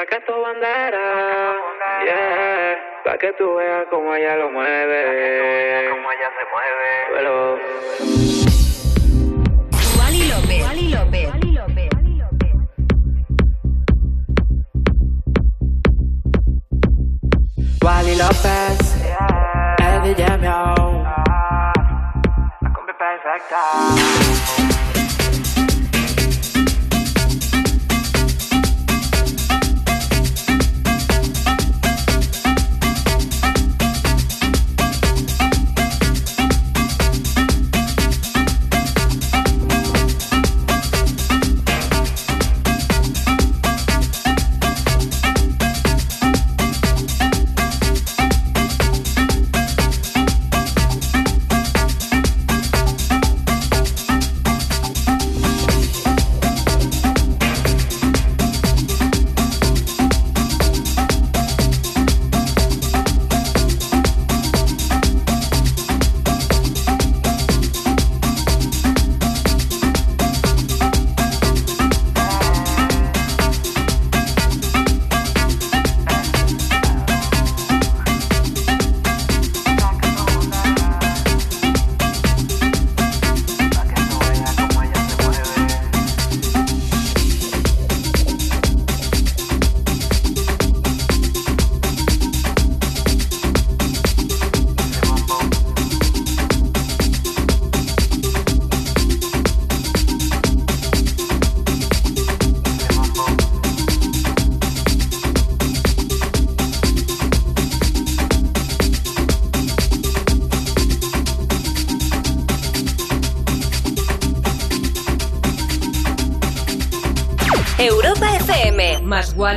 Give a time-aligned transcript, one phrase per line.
[0.00, 1.56] pa' que tu bandera,
[2.04, 6.30] yeah, pa' que tú veas como ella lo mueve, pa' que tú veas como ella
[6.36, 6.88] se mueve.
[7.14, 7.32] Pero...
[9.98, 11.28] Wally López, Wally López.
[11.34, 11.90] Wally López.
[17.82, 19.76] Wally López, yeah.
[19.80, 21.72] Eddie Gemio, ah,
[22.62, 24.59] la combi perfecta.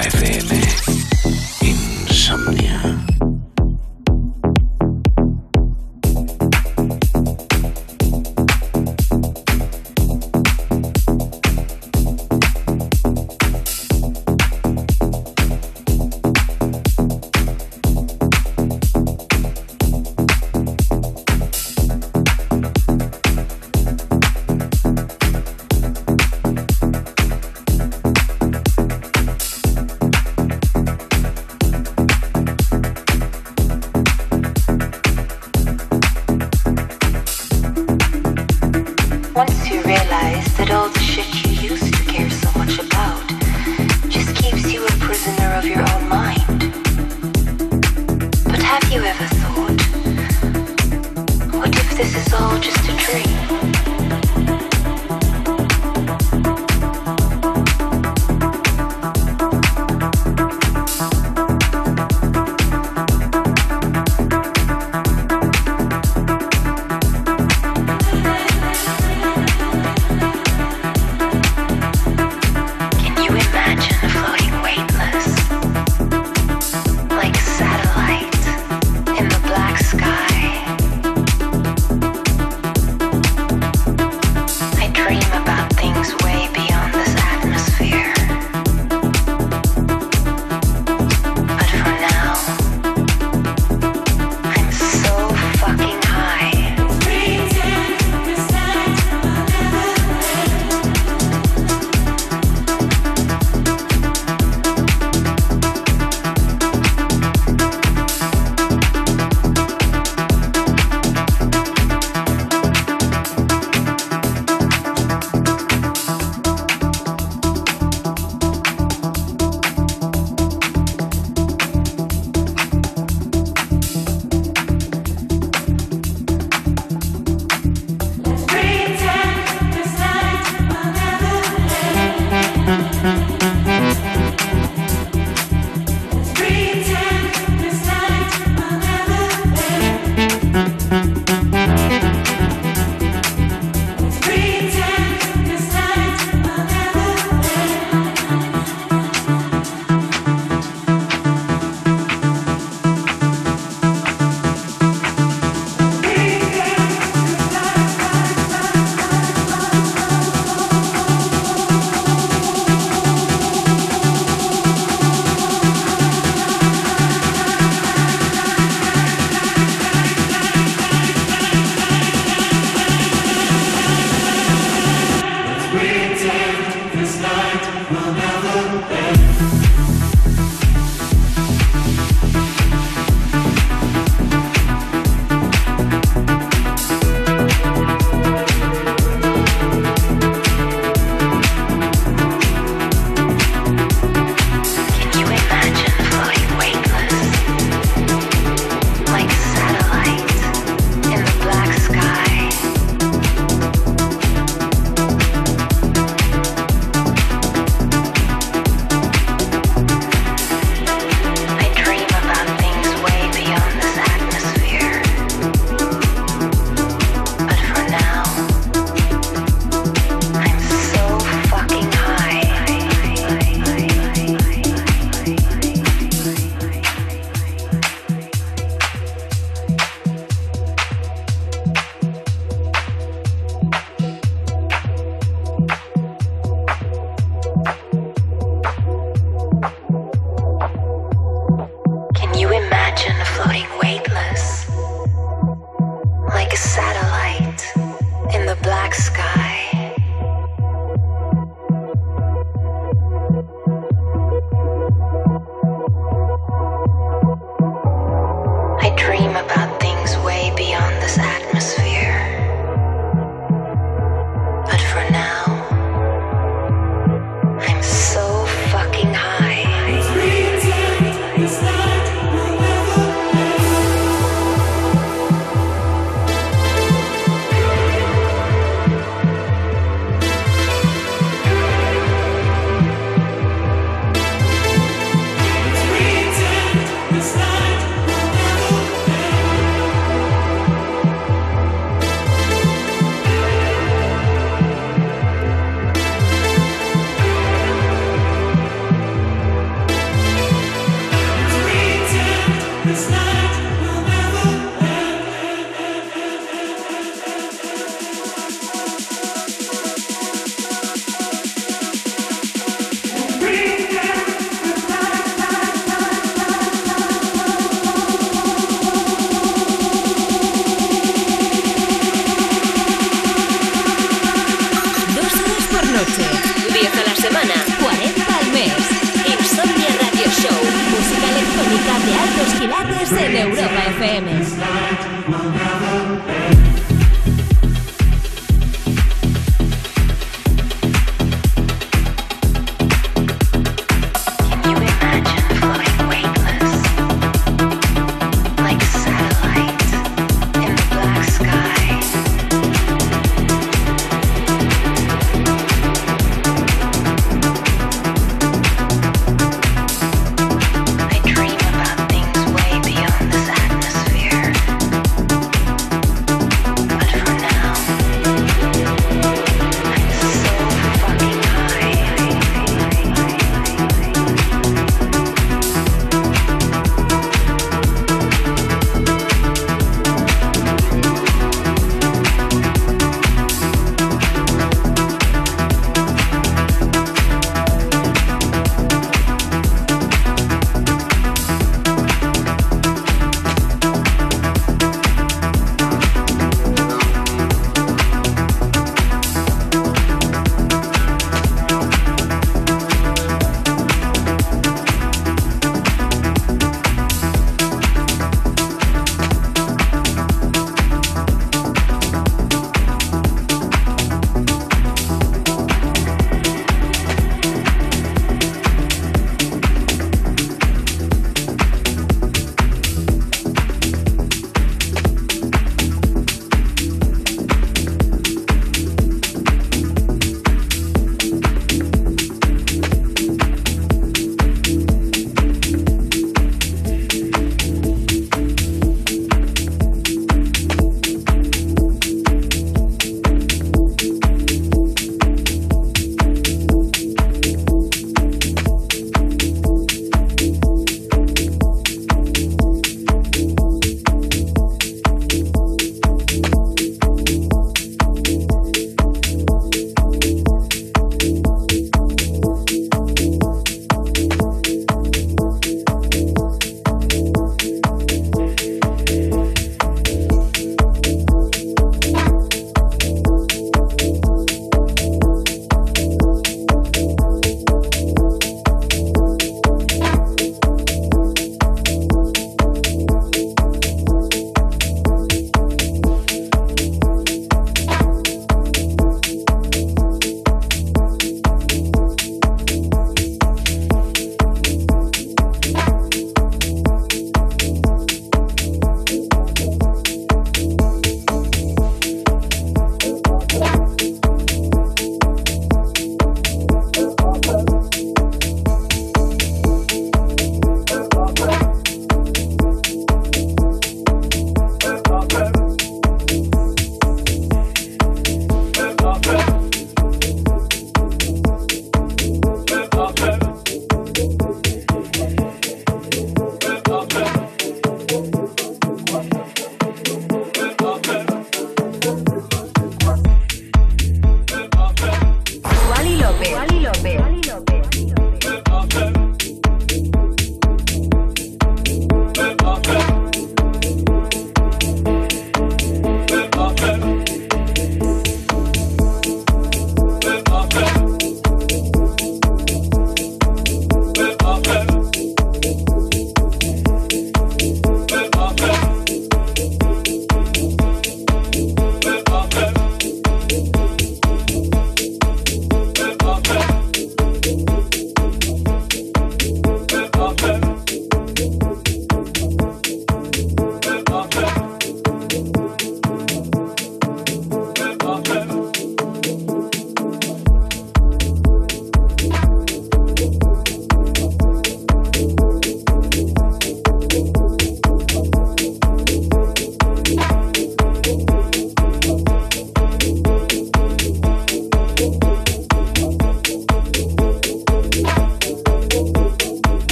[0.00, 0.59] Europa FM.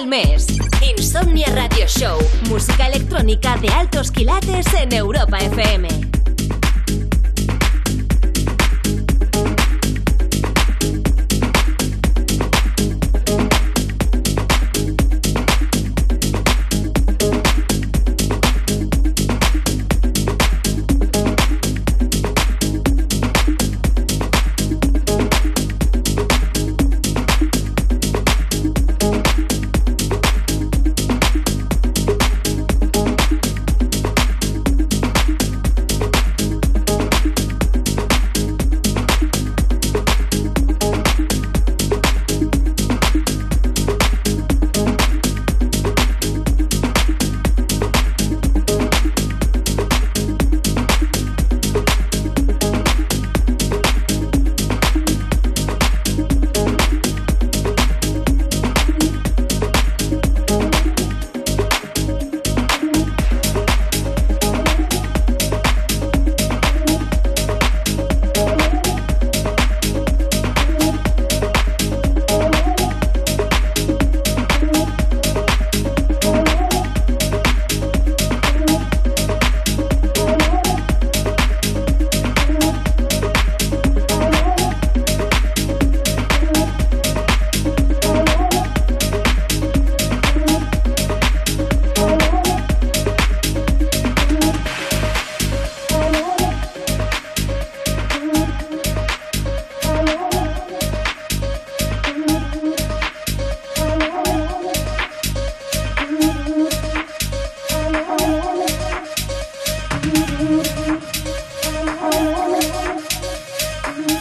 [0.00, 0.29] Al mes.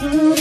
[0.10, 0.39] Mm-hmm.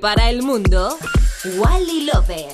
[0.00, 0.96] Para el mundo,
[1.56, 2.46] Wally López.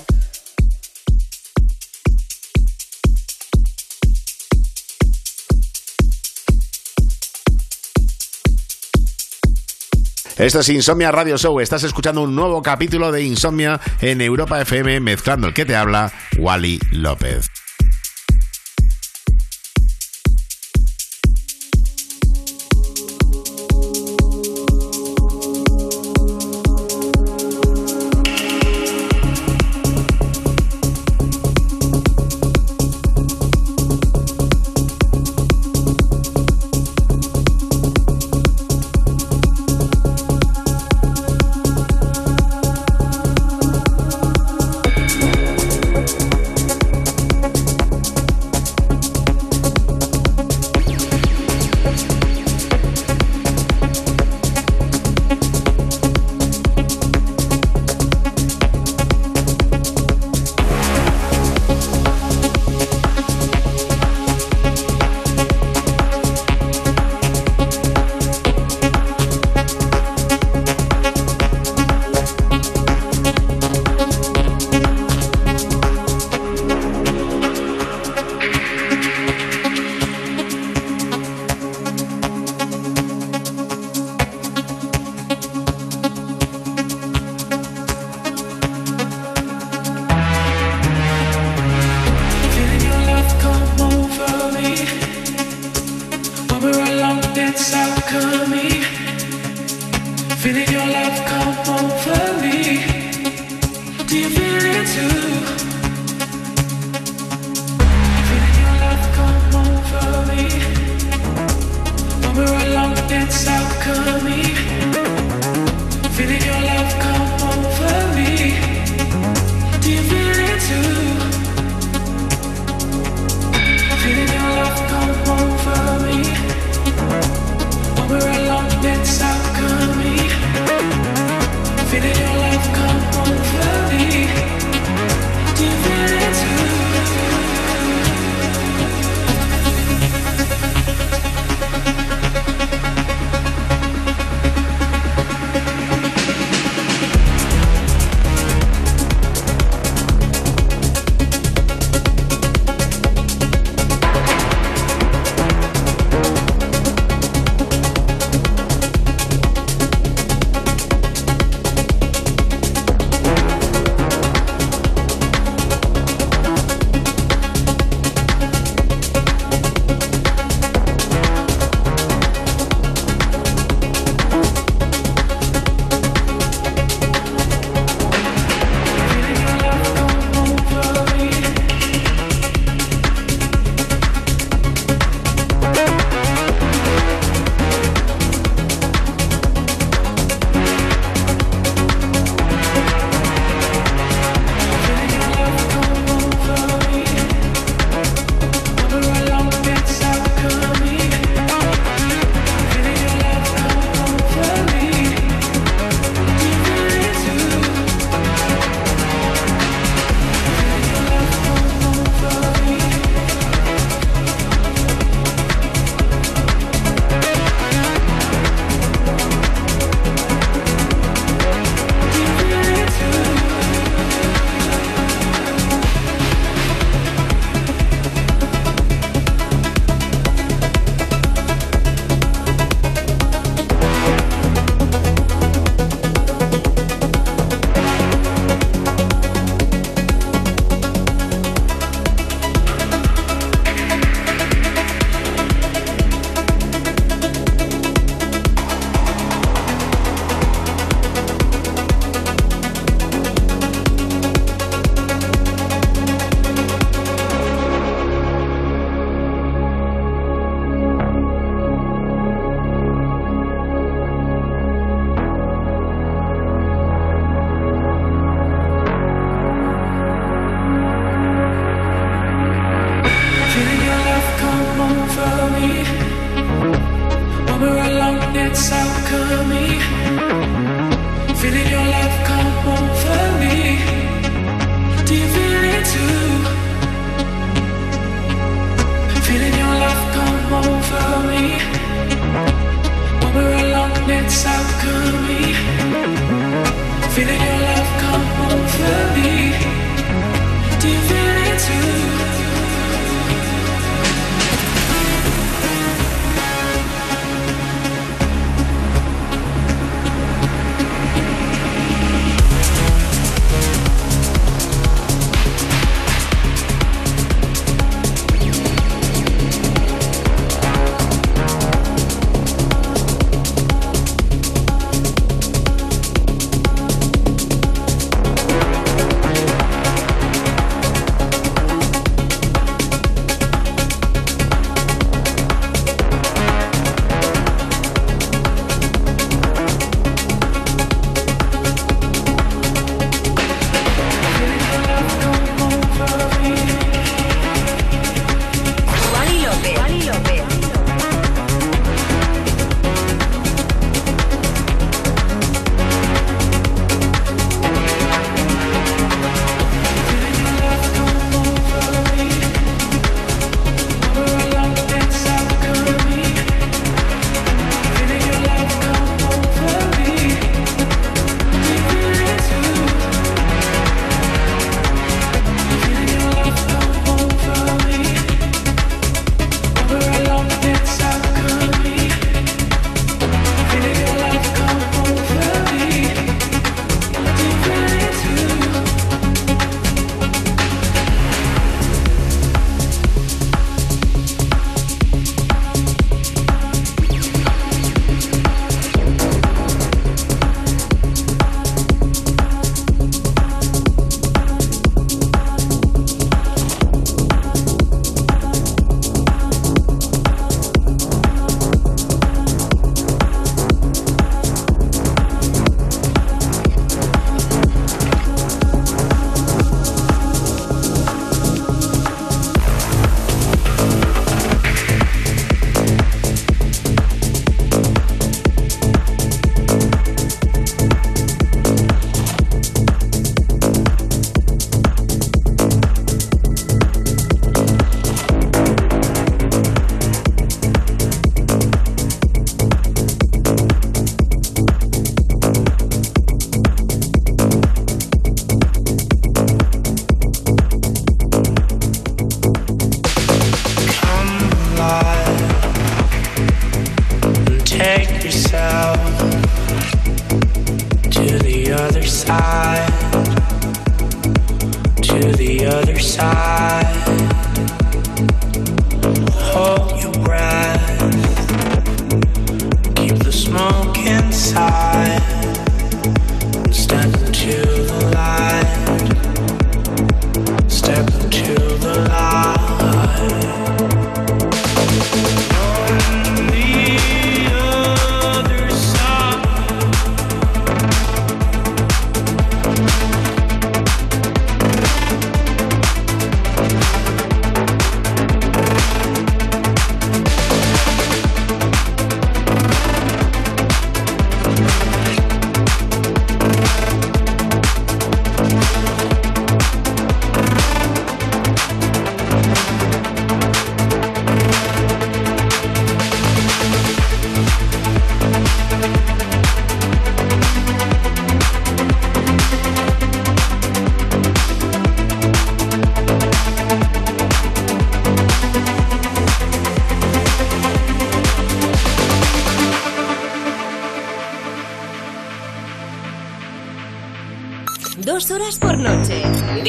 [10.37, 11.59] Esto es Insomnia Radio Show.
[11.59, 16.11] Estás escuchando un nuevo capítulo de Insomnia en Europa FM, mezclando el que te habla,
[16.37, 17.49] Wally López.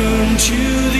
[0.00, 0.56] Welcome to
[0.92, 0.99] the